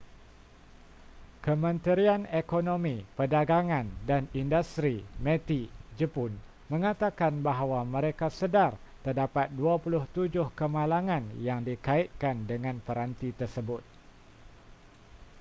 [1.45, 5.61] kementerian ekonomi perdagangan dan industri meti
[5.99, 6.31] jepun
[6.73, 8.71] menyatakan bahawa mereka sedar
[9.05, 10.09] terdapat 27
[10.59, 13.81] kemalangan yang dikaitkan dengan peranti tersebut